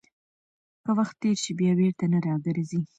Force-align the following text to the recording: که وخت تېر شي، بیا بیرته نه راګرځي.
که 0.83 0.91
وخت 0.97 1.15
تېر 1.21 1.35
شي، 1.43 1.51
بیا 1.59 1.71
بیرته 1.79 2.05
نه 2.13 2.19
راګرځي. 2.25 2.81